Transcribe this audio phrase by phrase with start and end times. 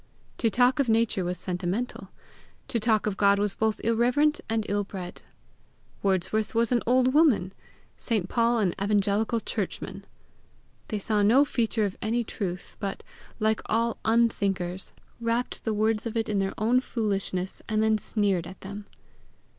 [0.39, 2.09] To talk of Nature was sentimental.
[2.69, 5.21] To talk of God was both irreverent and ill bred.
[6.01, 7.53] Wordsworth was an old woman;
[7.97, 8.27] St.
[8.27, 10.03] Paul an evangelical churchman.
[10.87, 13.03] They saw no feature of any truth, but,
[13.39, 18.47] like all unthinkers, wrapped the words of it in their own foolishness, and then sneered
[18.47, 18.87] at them.